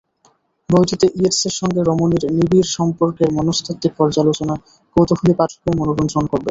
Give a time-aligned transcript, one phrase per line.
[0.69, 4.55] বইটিতে ইয়েটসের সঙ্গে রমণীর নিবিড় সম্পর্কের মনস্তাত্ত্বিক পর্যালোচনা
[4.95, 6.39] কৌতূহলী পাঠকের মনোরঞ্জন করবে।